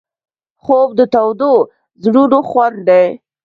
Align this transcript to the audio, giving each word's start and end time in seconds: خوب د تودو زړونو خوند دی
خوب 0.63 0.89
د 0.99 1.01
تودو 1.13 1.53
زړونو 2.03 2.39
خوند 2.49 2.77
دی 2.89 3.07